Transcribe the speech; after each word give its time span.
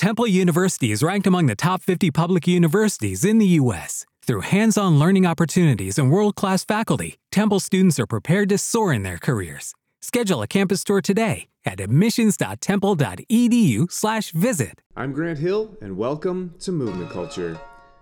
Temple 0.00 0.26
University 0.26 0.90
is 0.92 1.02
ranked 1.02 1.26
among 1.26 1.44
the 1.44 1.54
top 1.54 1.82
50 1.82 2.10
public 2.10 2.48
universities 2.48 3.22
in 3.22 3.36
the 3.36 3.44
U.S. 3.60 4.06
Through 4.22 4.40
hands 4.40 4.78
on 4.78 4.98
learning 4.98 5.26
opportunities 5.26 5.98
and 5.98 6.10
world 6.10 6.36
class 6.36 6.64
faculty, 6.64 7.18
Temple 7.30 7.60
students 7.60 8.00
are 8.00 8.06
prepared 8.06 8.48
to 8.48 8.56
soar 8.56 8.94
in 8.94 9.02
their 9.02 9.18
careers. 9.18 9.74
Schedule 10.00 10.40
a 10.40 10.46
campus 10.46 10.84
tour 10.84 11.02
today 11.02 11.48
at 11.66 11.80
admissions.temple.edu/slash 11.80 14.30
visit. 14.30 14.80
I'm 14.96 15.12
Grant 15.12 15.38
Hill, 15.38 15.76
and 15.82 15.98
welcome 15.98 16.54
to 16.60 16.72
Movement 16.72 17.10
Culture. 17.10 17.60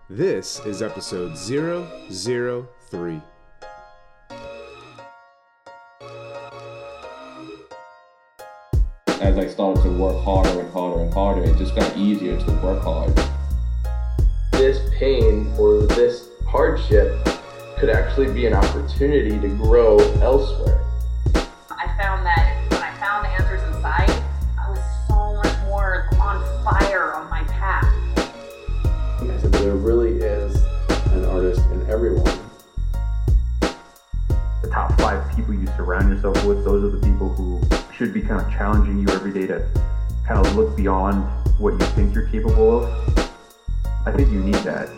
This 0.08 0.64
is 0.64 0.82
episode 0.82 1.36
003. 1.36 3.20
As 9.20 9.36
I 9.36 9.48
started 9.48 9.82
to 9.82 9.90
work 9.90 10.22
harder 10.22 10.60
and 10.60 10.72
harder 10.72 11.00
and 11.00 11.12
harder, 11.12 11.42
it 11.42 11.58
just 11.58 11.74
got 11.74 11.96
easier 11.96 12.38
to 12.38 12.50
work 12.62 12.84
hard. 12.84 13.12
This 14.52 14.78
pain 14.96 15.52
or 15.58 15.82
this 15.86 16.28
hardship 16.46 17.26
could 17.78 17.90
actually 17.90 18.32
be 18.32 18.46
an 18.46 18.54
opportunity 18.54 19.30
to 19.40 19.48
grow 19.56 19.98
elsewhere. 20.20 20.84
I 21.68 21.88
found 21.98 22.24
that 22.26 22.64
when 22.70 22.80
I 22.80 22.96
found 22.98 23.24
the 23.24 23.30
answers 23.30 23.74
inside, 23.74 24.08
I 24.56 24.70
was 24.70 24.80
so 25.08 25.34
much 25.34 25.66
more 25.66 26.08
on 26.20 26.64
fire 26.64 27.14
on 27.14 27.28
my 27.28 27.42
path. 27.42 27.92
I 29.20 29.38
said, 29.40 29.50
there 29.50 29.74
really 29.74 30.22
is 30.22 30.62
an 31.10 31.24
artist 31.24 31.60
in 31.72 31.84
everyone. 31.90 32.38
the 34.62 34.68
top 34.70 34.96
five 35.00 35.34
people 35.34 35.54
you 35.54 35.66
surround 35.76 36.08
yourself 36.08 36.44
with, 36.44 36.64
those 36.64 36.84
are 36.84 36.96
the 36.96 37.04
people 37.04 37.28
who 37.30 37.60
should 37.98 38.14
be 38.14 38.20
kind 38.20 38.40
of 38.40 38.48
challenging 38.52 39.00
you 39.00 39.08
every 39.12 39.32
day 39.32 39.44
to 39.44 39.68
kind 40.24 40.46
of 40.46 40.54
look 40.54 40.76
beyond 40.76 41.24
what 41.58 41.72
you 41.72 41.86
think 41.96 42.14
you're 42.14 42.28
capable 42.28 42.84
of. 42.84 43.30
I 44.06 44.12
think 44.12 44.30
you 44.30 44.38
need 44.38 44.54
that. 44.54 44.88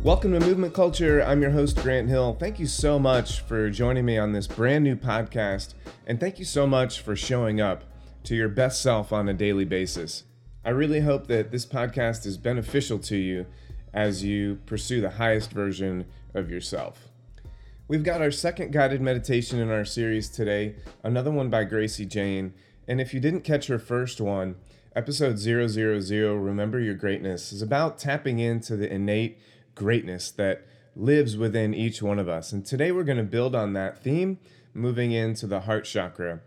Welcome 0.00 0.32
to 0.32 0.40
Movement 0.40 0.72
Culture. 0.72 1.22
I'm 1.22 1.42
your 1.42 1.50
host, 1.50 1.76
Grant 1.82 2.08
Hill. 2.08 2.34
Thank 2.40 2.58
you 2.58 2.66
so 2.66 2.98
much 2.98 3.40
for 3.40 3.68
joining 3.68 4.06
me 4.06 4.16
on 4.16 4.32
this 4.32 4.46
brand 4.46 4.84
new 4.84 4.96
podcast, 4.96 5.74
and 6.06 6.18
thank 6.18 6.38
you 6.38 6.46
so 6.46 6.66
much 6.66 7.00
for 7.00 7.14
showing 7.14 7.60
up 7.60 7.84
to 8.24 8.34
your 8.34 8.48
best 8.48 8.80
self 8.80 9.12
on 9.12 9.28
a 9.28 9.34
daily 9.34 9.66
basis. 9.66 10.24
I 10.64 10.70
really 10.70 11.00
hope 11.00 11.26
that 11.26 11.50
this 11.50 11.66
podcast 11.66 12.24
is 12.24 12.38
beneficial 12.38 13.00
to 13.00 13.16
you 13.18 13.44
as 13.92 14.24
you 14.24 14.60
pursue 14.64 15.02
the 15.02 15.10
highest 15.10 15.50
version 15.50 16.06
of 16.32 16.50
yourself. 16.50 17.09
We've 17.90 18.04
got 18.04 18.22
our 18.22 18.30
second 18.30 18.70
guided 18.70 19.00
meditation 19.00 19.58
in 19.58 19.68
our 19.68 19.84
series 19.84 20.28
today, 20.28 20.76
another 21.02 21.32
one 21.32 21.50
by 21.50 21.64
Gracie 21.64 22.06
Jane. 22.06 22.54
And 22.86 23.00
if 23.00 23.12
you 23.12 23.18
didn't 23.18 23.40
catch 23.40 23.66
her 23.66 23.80
first 23.80 24.20
one, 24.20 24.54
episode 24.94 25.40
000, 25.40 26.36
Remember 26.36 26.78
Your 26.78 26.94
Greatness, 26.94 27.52
is 27.52 27.62
about 27.62 27.98
tapping 27.98 28.38
into 28.38 28.76
the 28.76 28.88
innate 28.88 29.40
greatness 29.74 30.30
that 30.30 30.64
lives 30.94 31.36
within 31.36 31.74
each 31.74 32.00
one 32.00 32.20
of 32.20 32.28
us. 32.28 32.52
And 32.52 32.64
today 32.64 32.92
we're 32.92 33.02
going 33.02 33.18
to 33.18 33.24
build 33.24 33.56
on 33.56 33.72
that 33.72 34.00
theme, 34.00 34.38
moving 34.72 35.10
into 35.10 35.48
the 35.48 35.62
heart 35.62 35.84
chakra. 35.84 36.42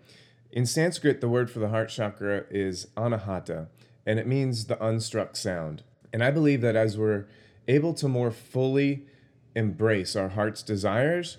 In 0.49 0.65
Sanskrit, 0.65 1.19
the 1.19 1.27
word 1.27 1.51
for 1.51 1.59
the 1.59 1.67
heart 1.67 1.89
chakra 1.89 2.45
is 2.49 2.87
anahata, 2.95 3.67
and 4.05 4.17
it 4.17 4.27
means 4.27 4.67
the 4.67 4.77
unstruck 4.77 5.35
sound. 5.35 5.83
And 6.13 6.23
I 6.23 6.31
believe 6.31 6.61
that 6.61 6.77
as 6.77 6.97
we're 6.97 7.25
able 7.67 7.93
to 7.95 8.07
more 8.07 8.31
fully 8.31 9.07
embrace 9.55 10.15
our 10.15 10.29
heart's 10.29 10.63
desires, 10.63 11.37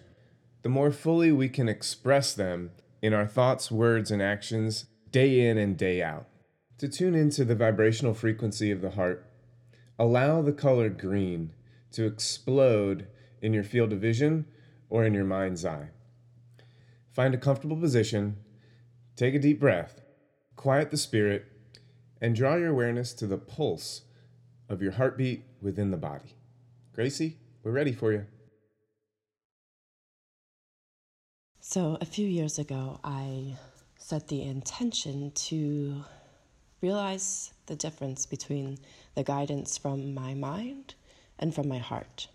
the 0.63 0.69
more 0.69 0.91
fully 0.91 1.31
we 1.33 1.49
can 1.49 1.69
express 1.69 2.33
them 2.35 2.71
in 3.03 3.13
our 3.13 3.27
thoughts, 3.27 3.71
words, 3.71 4.11
and 4.11 4.23
actions 4.23 4.87
day 5.11 5.47
in 5.47 5.59
and 5.59 5.77
day 5.77 6.03
out. 6.03 6.27
To 6.79 6.89
tune 6.89 7.15
into 7.15 7.45
the 7.45 7.55
vibrational 7.55 8.15
frequency 8.15 8.71
of 8.71 8.81
the 8.81 8.91
heart, 8.91 9.31
allow 9.99 10.43
the 10.43 10.53
color 10.53 10.89
green 10.89 11.53
to 11.93 12.05
explode 12.05 13.07
in 13.41 13.53
your 13.53 13.63
field 13.63 13.93
of 13.93 14.01
vision 14.01 14.47
or 14.89 15.05
in 15.05 15.15
your 15.15 15.25
mind's 15.25 15.65
eye. 15.65 15.91
Find 17.13 17.35
a 17.35 17.39
comfortable 17.39 17.77
position, 17.77 18.39
take 19.17 19.35
a 19.35 19.39
deep 19.39 19.61
breath, 19.61 20.01
quiet 20.57 20.91
the 20.91 20.97
spirit, 20.97 21.47
and 22.21 22.35
draw 22.35 22.57
your 22.57 22.71
awareness 22.71 23.13
to 23.15 23.27
the 23.27 23.39
pulse 23.39 24.03
of 24.69 24.83
your 24.83 24.93
heartbeat 24.93 25.45
within 25.61 25.91
the 25.91 25.97
body. 25.97 26.35
Gracie, 26.93 27.39
we're 27.65 27.73
ready 27.73 27.93
for 27.93 28.13
you. 28.13 28.25
So, 31.61 31.97
a 32.01 32.05
few 32.05 32.27
years 32.27 32.59
ago, 32.59 33.01
I 33.03 33.57
set 33.97 34.29
the 34.29 34.43
intention 34.43 35.33
to 35.35 36.05
realize 36.83 37.55
the 37.67 37.75
difference 37.75 38.27
between 38.27 38.79
the 39.15 39.25
guidance 39.25 39.79
from 39.79 40.13
my 40.13 40.35
mind 40.35 40.95
and 41.39 41.55
from 41.55 41.67
my 41.69 41.79
heart. 41.79 42.29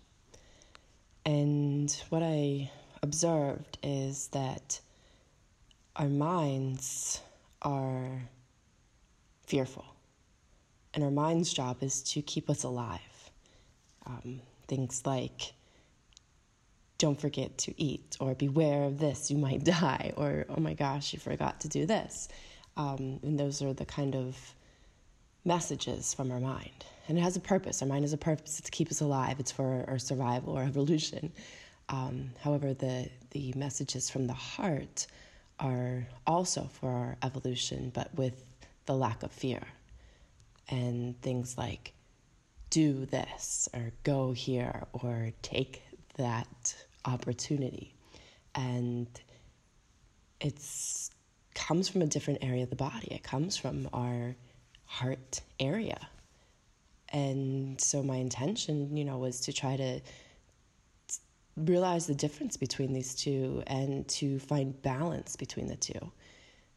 And 1.24 1.90
what 2.08 2.24
I 2.24 2.72
observed 3.02 3.78
is 3.84 4.28
that 4.28 4.80
our 5.94 6.08
minds 6.08 7.20
are 7.62 8.22
fearful, 9.46 9.84
and 10.92 11.04
our 11.04 11.10
mind's 11.10 11.52
job 11.52 11.82
is 11.82 12.02
to 12.02 12.20
keep 12.20 12.50
us 12.50 12.64
alive. 12.64 13.30
Um, 14.06 14.40
things 14.70 15.02
like 15.04 15.52
don't 16.98 17.18
forget 17.18 17.56
to 17.56 17.82
eat, 17.82 18.16
or 18.20 18.34
beware 18.34 18.84
of 18.84 18.98
this, 18.98 19.30
you 19.30 19.38
might 19.38 19.64
die, 19.82 20.12
or 20.16 20.44
oh 20.50 20.60
my 20.60 20.74
gosh, 20.74 21.12
you 21.12 21.18
forgot 21.18 21.60
to 21.60 21.68
do 21.68 21.86
this. 21.86 22.28
Um, 22.76 23.18
and 23.22 23.38
those 23.40 23.60
are 23.62 23.72
the 23.72 23.86
kind 23.86 24.14
of 24.14 24.36
messages 25.44 26.14
from 26.14 26.30
our 26.30 26.38
mind. 26.38 26.84
And 27.08 27.18
it 27.18 27.22
has 27.22 27.36
a 27.36 27.40
purpose. 27.40 27.82
Our 27.82 27.88
mind 27.88 28.04
has 28.04 28.12
a 28.12 28.18
purpose. 28.18 28.58
It's 28.58 28.66
to 28.66 28.70
keep 28.70 28.90
us 28.90 29.00
alive, 29.00 29.40
it's 29.40 29.50
for 29.50 29.84
our 29.88 29.98
survival 29.98 30.56
or 30.56 30.62
evolution. 30.72 31.32
Um, 31.88 32.30
however, 32.40 32.74
the, 32.74 33.08
the 33.30 33.52
messages 33.56 34.08
from 34.08 34.26
the 34.26 34.34
heart 34.34 35.06
are 35.58 36.06
also 36.26 36.68
for 36.80 36.90
our 36.90 37.16
evolution, 37.22 37.90
but 37.92 38.14
with 38.14 38.44
the 38.86 38.94
lack 38.94 39.22
of 39.22 39.32
fear. 39.32 39.62
And 40.68 41.20
things 41.22 41.58
like 41.58 41.94
do 42.70 43.06
this, 43.06 43.68
or 43.74 43.92
go 44.04 44.32
here, 44.32 44.86
or 44.92 45.32
take 45.42 45.82
that 46.16 46.74
opportunity. 47.04 47.94
And 48.54 49.08
it's 50.40 51.10
comes 51.54 51.88
from 51.88 52.02
a 52.02 52.06
different 52.06 52.38
area 52.42 52.62
of 52.62 52.70
the 52.70 52.76
body. 52.76 53.08
It 53.10 53.22
comes 53.22 53.56
from 53.56 53.88
our 53.92 54.34
heart 54.86 55.40
area. 55.58 56.08
And 57.10 57.80
so 57.80 58.02
my 58.02 58.16
intention, 58.16 58.96
you 58.96 59.04
know, 59.04 59.18
was 59.18 59.40
to 59.40 59.52
try 59.52 59.76
to 59.76 60.00
realize 61.56 62.06
the 62.06 62.14
difference 62.14 62.56
between 62.56 62.92
these 62.92 63.14
two 63.14 63.62
and 63.66 64.08
to 64.08 64.38
find 64.38 64.80
balance 64.82 65.36
between 65.36 65.66
the 65.66 65.76
two. 65.76 66.12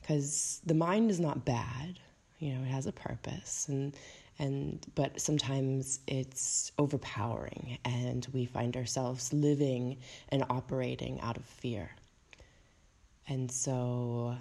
Because 0.02 0.60
the 0.66 0.74
mind 0.74 1.12
is 1.12 1.20
not 1.20 1.46
bad, 1.46 2.00
you 2.40 2.54
know, 2.54 2.62
it 2.64 2.68
has 2.68 2.88
a 2.88 2.92
purpose 2.92 3.68
and 3.70 3.96
and 4.40 4.86
but 4.96 5.20
sometimes 5.20 6.00
it's 6.08 6.72
overpowering 6.78 7.78
and 7.86 8.28
we 8.34 8.46
find 8.46 8.76
ourselves 8.76 9.32
living 9.32 9.98
and 10.30 10.44
operating 10.50 11.20
out 11.22 11.38
of 11.38 11.46
fear. 11.46 11.90
And 13.28 13.52
so 13.52 14.36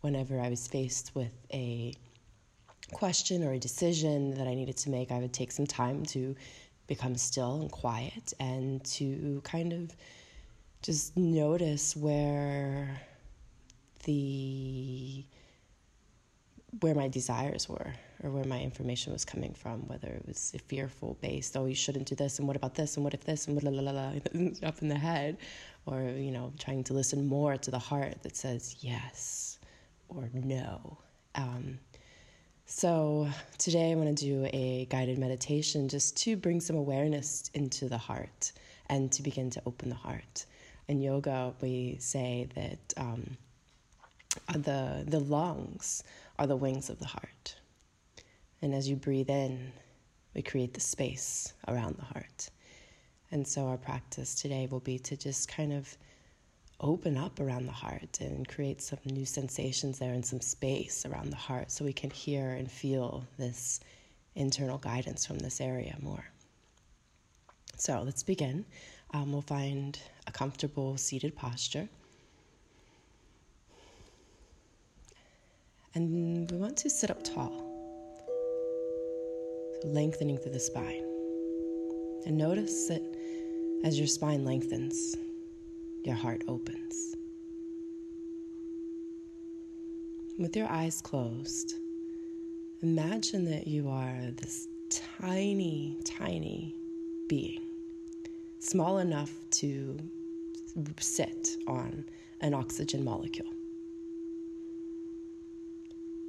whenever 0.00 0.40
I 0.40 0.48
was 0.48 0.66
faced 0.66 1.14
with 1.14 1.34
a 1.52 1.94
question 2.92 3.42
or 3.42 3.52
a 3.52 3.58
decision 3.58 4.34
that 4.34 4.46
I 4.46 4.54
needed 4.54 4.76
to 4.78 4.90
make, 4.90 5.10
I 5.10 5.18
would 5.18 5.32
take 5.32 5.50
some 5.50 5.66
time 5.66 6.04
to 6.06 6.36
become 6.86 7.16
still 7.16 7.60
and 7.62 7.70
quiet 7.70 8.32
and 8.38 8.84
to 8.84 9.40
kind 9.44 9.72
of 9.72 9.90
just 10.82 11.16
notice 11.16 11.96
where 11.96 13.00
the 14.04 15.24
where 16.80 16.94
my 16.94 17.08
desires 17.08 17.68
were 17.68 17.92
or 18.26 18.30
where 18.30 18.44
my 18.44 18.60
information 18.60 19.12
was 19.12 19.24
coming 19.24 19.54
from, 19.54 19.86
whether 19.86 20.08
it 20.08 20.24
was 20.26 20.52
fearful 20.66 21.16
based, 21.20 21.56
oh, 21.56 21.66
you 21.66 21.74
shouldn't 21.74 22.06
do 22.06 22.14
this, 22.14 22.38
and 22.38 22.48
what 22.48 22.56
about 22.56 22.74
this, 22.74 22.96
and 22.96 23.04
what 23.04 23.14
if 23.14 23.24
this, 23.24 23.46
and 23.46 23.62
la 23.62 23.70
la 23.70 23.80
la 23.80 23.92
la, 23.92 24.08
up 24.68 24.82
in 24.82 24.88
the 24.88 24.98
head, 24.98 25.38
or, 25.86 26.02
you 26.02 26.32
know, 26.32 26.52
trying 26.58 26.82
to 26.84 26.92
listen 26.92 27.26
more 27.26 27.56
to 27.56 27.70
the 27.70 27.78
heart 27.78 28.22
that 28.22 28.36
says 28.36 28.76
yes 28.80 29.58
or 30.08 30.28
no. 30.34 30.98
Um, 31.36 31.78
so 32.66 33.28
today 33.58 33.92
I'm 33.92 34.02
going 34.02 34.14
to 34.14 34.24
do 34.24 34.48
a 34.52 34.86
guided 34.90 35.18
meditation 35.18 35.88
just 35.88 36.16
to 36.24 36.36
bring 36.36 36.60
some 36.60 36.76
awareness 36.76 37.48
into 37.54 37.88
the 37.88 37.98
heart 37.98 38.50
and 38.88 39.12
to 39.12 39.22
begin 39.22 39.50
to 39.50 39.62
open 39.66 39.88
the 39.88 39.94
heart. 39.94 40.46
In 40.88 41.00
yoga, 41.00 41.52
we 41.60 41.96
say 42.00 42.48
that 42.54 42.94
um, 42.96 43.36
the 44.52 45.04
the 45.06 45.20
lungs 45.20 46.02
are 46.38 46.46
the 46.46 46.56
wings 46.56 46.90
of 46.90 46.98
the 46.98 47.06
heart, 47.06 47.56
and 48.62 48.74
as 48.74 48.88
you 48.88 48.96
breathe 48.96 49.30
in, 49.30 49.72
we 50.34 50.42
create 50.42 50.74
the 50.74 50.80
space 50.80 51.54
around 51.68 51.96
the 51.96 52.04
heart. 52.04 52.50
And 53.30 53.46
so 53.46 53.66
our 53.66 53.76
practice 53.76 54.34
today 54.34 54.68
will 54.70 54.80
be 54.80 54.98
to 55.00 55.16
just 55.16 55.48
kind 55.48 55.72
of 55.72 55.96
open 56.80 57.16
up 57.16 57.40
around 57.40 57.66
the 57.66 57.72
heart 57.72 58.18
and 58.20 58.46
create 58.46 58.82
some 58.82 58.98
new 59.06 59.24
sensations 59.24 59.98
there 59.98 60.12
and 60.12 60.24
some 60.24 60.40
space 60.40 61.06
around 61.06 61.30
the 61.30 61.36
heart 61.36 61.70
so 61.70 61.84
we 61.84 61.92
can 61.92 62.10
hear 62.10 62.50
and 62.50 62.70
feel 62.70 63.24
this 63.38 63.80
internal 64.34 64.78
guidance 64.78 65.24
from 65.24 65.38
this 65.38 65.60
area 65.60 65.96
more. 66.00 66.24
So 67.76 68.02
let's 68.02 68.22
begin. 68.22 68.64
Um, 69.12 69.32
we'll 69.32 69.42
find 69.42 69.98
a 70.26 70.32
comfortable 70.32 70.96
seated 70.96 71.34
posture. 71.34 71.88
And 75.94 76.50
we 76.50 76.58
want 76.58 76.76
to 76.78 76.90
sit 76.90 77.10
up 77.10 77.24
tall, 77.24 77.65
so 79.82 79.88
lengthening 79.88 80.38
through 80.38 80.52
the 80.52 80.60
spine. 80.60 81.02
And 82.26 82.36
notice 82.36 82.88
that 82.88 83.02
as 83.84 83.98
your 83.98 84.08
spine 84.08 84.44
lengthens, 84.44 85.16
your 86.04 86.14
heart 86.14 86.42
opens. 86.48 87.16
With 90.38 90.56
your 90.56 90.68
eyes 90.68 91.00
closed, 91.00 91.76
imagine 92.82 93.44
that 93.46 93.66
you 93.66 93.88
are 93.88 94.30
this 94.36 94.68
tiny, 94.90 95.98
tiny 96.04 96.74
being, 97.28 97.60
small 98.58 98.98
enough 98.98 99.32
to 99.52 99.98
sit 101.00 101.56
on 101.66 102.04
an 102.40 102.52
oxygen 102.52 103.02
molecule. 103.02 103.55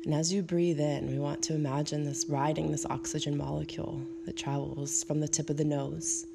And 0.05 0.13
as 0.13 0.31
you 0.31 0.41
breathe 0.41 0.79
in, 0.79 1.07
we 1.07 1.19
want 1.19 1.41
to 1.43 1.55
imagine 1.55 2.03
this 2.03 2.25
riding 2.29 2.71
this 2.71 2.85
oxygen 2.85 3.35
molecule 3.37 4.01
that 4.25 4.37
travels 4.37 5.03
from 5.03 5.19
the 5.19 5.27
tip 5.27 5.49
of 5.49 5.57
the 5.57 5.65
nose 5.65 6.25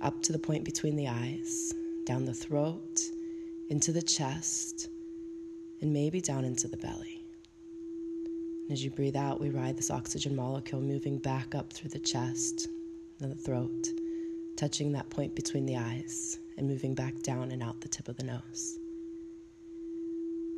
up 0.00 0.22
to 0.22 0.32
the 0.32 0.38
point 0.38 0.64
between 0.64 0.96
the 0.96 1.08
eyes 1.08 1.74
down 2.06 2.24
the 2.24 2.34
throat, 2.34 3.00
into 3.68 3.92
the 3.92 4.02
chest, 4.02 4.88
and 5.80 5.92
maybe 5.92 6.20
down 6.20 6.44
into 6.44 6.66
the 6.66 6.76
belly. 6.76 7.24
And 8.70 8.72
as 8.72 8.82
you 8.82 8.90
breathe 8.90 9.16
out, 9.16 9.40
we 9.40 9.50
ride 9.50 9.76
this 9.76 9.90
oxygen 9.90 10.34
molecule 10.34 10.80
moving 10.80 11.18
back 11.18 11.54
up 11.54 11.72
through 11.72 11.90
the 11.90 11.98
chest 11.98 12.68
and 13.20 13.30
the 13.30 13.42
throat, 13.42 13.88
touching 14.56 14.92
that 14.92 15.10
point 15.10 15.34
between 15.34 15.66
the 15.66 15.76
eyes 15.76 16.38
and 16.56 16.68
moving 16.68 16.94
back 16.94 17.20
down 17.22 17.50
and 17.50 17.62
out 17.62 17.80
the 17.80 17.88
tip 17.88 18.08
of 18.08 18.16
the 18.16 18.24
nose. 18.24 18.78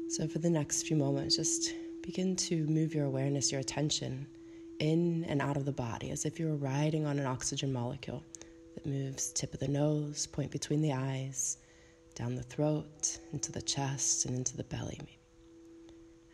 So, 0.09 0.29
for 0.29 0.39
the 0.39 0.51
next 0.51 0.87
few 0.87 0.97
moments, 0.97 1.37
just 1.37 1.75
begin 2.03 2.35
to 2.35 2.67
move 2.67 2.95
your 2.95 3.07
awareness, 3.07 3.53
your 3.53 3.61
attention 3.61 4.27
in 4.81 5.25
and 5.29 5.41
out 5.41 5.57
of 5.57 5.65
the 5.65 5.73
body 5.73 6.11
as 6.11 6.25
if 6.25 6.41
you 6.41 6.47
were 6.47 6.57
riding 6.57 7.07
on 7.07 7.19
an 7.19 7.27
oxygen 7.27 7.73
molecule 7.73 8.25
that 8.75 8.85
moves 8.87 9.33
tip 9.33 9.55
of 9.55 9.61
the 9.61 9.69
nose, 9.69 10.27
point 10.27 10.51
between 10.51 10.83
the 10.83 10.93
eyes, 10.93 11.59
down 12.15 12.35
the 12.35 12.43
throat, 12.43 13.19
into 13.33 13.53
the 13.53 13.63
chest, 13.63 14.27
and 14.27 14.35
into 14.35 14.57
the 14.57 14.65
belly. 14.65 14.99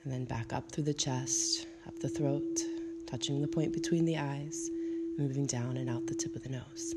And 0.03 0.13
then 0.13 0.25
back 0.25 0.53
up 0.53 0.73
through 0.73 0.85
the 0.85 0.95
chest, 0.95 1.67
up 1.87 1.99
the 1.99 2.09
throat, 2.09 2.61
touching 3.07 3.43
the 3.43 3.49
point 3.49 3.73
between 3.73 4.05
the 4.05 4.17
eyes, 4.17 4.71
moving 5.19 5.47
down 5.47 5.77
and 5.77 5.91
out 5.91 6.07
the 6.07 6.15
tip 6.15 6.35
of 6.35 6.43
the 6.43 6.49
nose. 6.49 6.95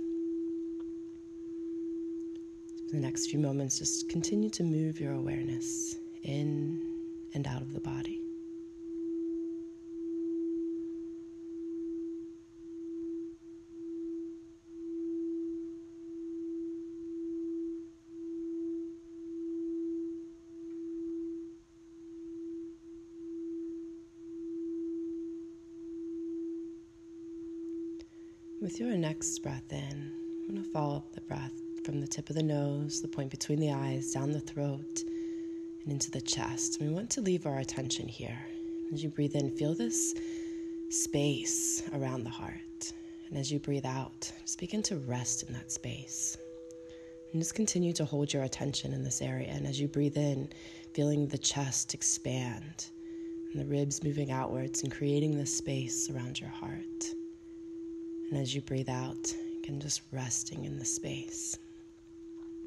For 2.88 2.96
the 2.96 3.02
next 3.02 3.28
few 3.28 3.40
moments, 3.40 3.80
just 3.80 4.08
continue 4.10 4.50
to 4.52 4.64
move 4.64 5.00
your 5.00 5.14
awareness 5.14 5.98
in 6.24 6.82
and 7.34 7.48
out 7.48 7.62
of 7.62 7.74
the 7.74 7.80
body. 7.80 8.21
With 28.62 28.80
your 28.80 28.96
next 28.96 29.40
breath 29.40 29.74
in, 29.74 30.12
I'm 30.48 30.54
going 30.54 30.64
to 30.64 30.70
follow 30.70 30.98
up 30.98 31.14
the 31.14 31.22
breath 31.22 31.60
from 31.84 32.00
the 32.00 32.06
tip 32.06 32.30
of 32.30 32.36
the 32.36 32.44
nose, 32.44 33.02
the 33.02 33.08
point 33.08 33.32
between 33.32 33.60
the 33.60 33.72
eyes, 33.72 34.12
down 34.12 34.32
the 34.32 34.40
throat, 34.40 35.04
and 35.84 35.92
into 35.92 36.12
the 36.12 36.22
chest. 36.22 36.78
We 36.80 36.90
want 36.90 37.10
to 37.10 37.22
leave 37.22 37.48
our 37.48 37.58
attention 37.58 38.08
here. 38.08 38.38
As 38.94 39.04
you 39.04 39.10
breathe 39.10 39.34
in, 39.34 39.50
feel 39.50 39.74
this 39.74 40.14
space 40.90 41.82
around 41.92 42.24
the 42.24 42.30
heart. 42.30 42.94
And 43.30 43.40
as 43.40 43.52
you 43.52 43.58
breathe 43.58 43.88
out, 43.88 44.32
just 44.42 44.60
begin 44.60 44.84
to 44.84 44.98
rest 44.98 45.42
in 45.42 45.54
that 45.54 45.72
space. 45.72 46.38
And 47.34 47.42
just 47.42 47.56
continue 47.56 47.94
to 47.94 48.06
hold 48.06 48.32
your 48.32 48.44
attention 48.44 48.94
in 48.94 49.04
this 49.04 49.24
area. 49.24 49.48
And 49.50 49.66
as 49.66 49.82
you 49.82 49.88
breathe 49.88 50.18
in, 50.18 50.50
feeling 50.94 51.26
the 51.26 51.40
chest 51.40 51.96
expand 51.96 52.86
and 53.54 53.60
the 53.60 53.66
ribs 53.66 54.04
moving 54.04 54.32
outwards 54.32 54.84
and 54.84 54.92
creating 54.92 55.36
this 55.36 55.52
space 55.52 56.12
around 56.12 56.40
your 56.40 56.52
heart. 56.52 57.16
And 58.32 58.40
as 58.40 58.56
you 58.56 58.62
breathe 58.62 58.90
out, 58.90 59.36
again, 59.62 59.82
just 59.82 60.02
resting 60.14 60.64
in 60.64 60.80
the 60.80 60.86
space. 60.86 61.58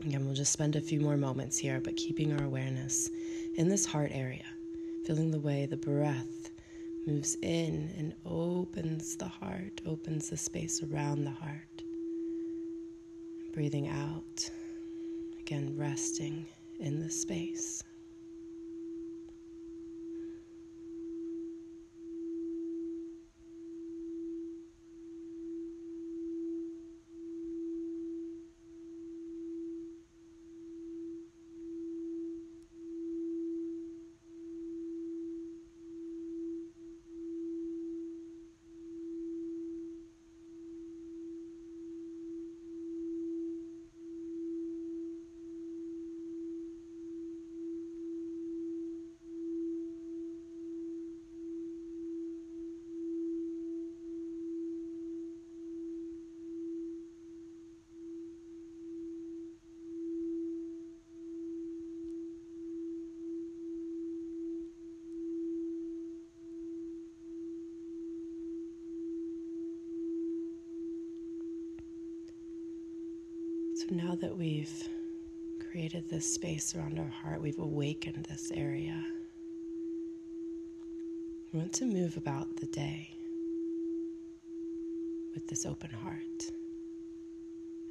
Again, 0.03 0.27
we'll 0.27 0.35
just 0.35 0.53
spend 0.53 0.77
a 0.77 0.81
few 0.81 1.01
more 1.01 1.17
moments 1.17 1.57
here, 1.57 1.81
but 1.81 1.97
keeping 1.97 2.39
our 2.39 2.45
awareness 2.45 3.09
in 3.57 3.71
this 3.71 3.87
heart 3.87 4.11
area, 4.13 4.45
feeling 5.07 5.31
the 5.31 5.41
way 5.41 5.65
the 5.65 5.79
breath 5.79 6.51
moves 7.07 7.37
in 7.41 7.91
and 7.97 8.15
opens 8.27 9.17
the 9.17 9.27
heart, 9.27 9.81
opens 9.87 10.29
the 10.29 10.37
space 10.37 10.83
around 10.83 11.25
the 11.25 11.31
heart. 11.31 11.83
Breathing 13.55 13.89
out, 13.89 14.51
again, 15.41 15.75
resting 15.79 16.45
in 16.79 17.01
the 17.01 17.11
space. 17.11 17.83
So 73.87 73.95
now 73.95 74.15
that 74.15 74.35
we've 74.35 74.89
created 75.71 76.09
this 76.09 76.33
space 76.33 76.75
around 76.75 76.99
our 76.99 77.09
heart, 77.23 77.43
we've 77.43 77.59
awakened 77.59 78.25
this 78.25 78.51
area. 78.55 79.05
We 81.53 81.59
want 81.59 81.75
to 81.75 81.85
move 81.85 82.17
about 82.17 82.57
the 82.57 82.67
day 82.67 83.11
with 85.35 85.47
this 85.49 85.67
open 85.67 85.91
heart 85.91 86.51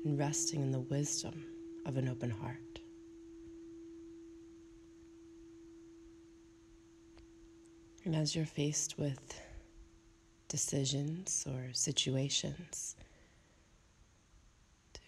and 0.04 0.18
resting 0.18 0.62
in 0.62 0.72
the 0.72 0.80
wisdom 0.80 1.44
of 1.86 1.98
an 1.98 2.08
open 2.08 2.32
heart. 2.32 2.80
And 8.04 8.16
as 8.16 8.36
you're 8.36 8.46
faced 8.46 8.98
with 8.98 9.40
decisions 10.48 11.46
or 11.48 11.72
situations, 11.74 12.96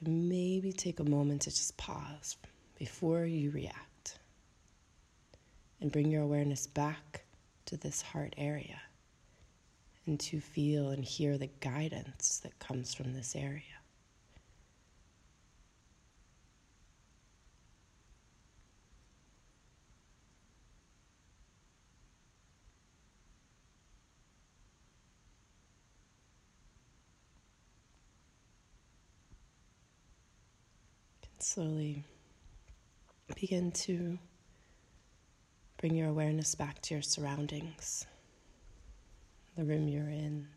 maybe 0.08 0.72
take 0.72 1.00
a 1.00 1.04
moment 1.04 1.42
to 1.44 1.50
just 1.50 1.76
pause 1.78 2.38
before 2.78 3.26
you 3.26 3.52
react 3.52 4.20
and 5.82 5.92
bring 5.92 6.10
your 6.10 6.24
awareness 6.24 6.68
back 6.68 7.24
to 7.66 7.78
this 7.78 8.02
heart 8.02 8.34
area 8.38 8.80
and 10.06 10.20
to 10.20 10.40
feel 10.40 10.90
and 10.90 11.04
hear 11.04 11.38
the 11.38 11.50
guidance 11.60 12.40
that 12.44 12.58
comes 12.60 12.94
from 12.94 13.14
this 13.14 13.36
area. 13.36 13.62
Slowly 31.46 32.04
begin 33.36 33.72
to 33.72 34.18
bring 35.78 35.96
your 35.96 36.10
awareness 36.10 36.56
back 36.56 36.82
to 36.82 36.96
your 36.96 37.04
surroundings, 37.04 38.08
the 39.56 39.64
room 39.64 39.88
you're 39.88 40.10
in, 40.10 40.48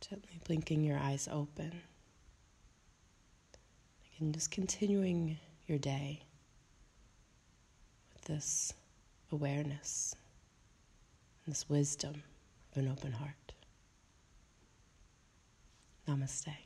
gently 0.00 0.40
blinking 0.44 0.82
your 0.82 0.98
eyes 0.98 1.28
open. 1.30 1.80
And 4.18 4.34
just 4.34 4.50
continuing 4.50 5.38
your 5.66 5.78
day 5.78 6.22
with 8.14 8.24
this 8.24 8.72
awareness 9.30 10.16
and 11.44 11.54
this 11.54 11.68
wisdom 11.68 12.22
of 12.72 12.78
an 12.82 12.88
open 12.88 13.12
heart. 13.12 13.52
Namaste. 16.08 16.65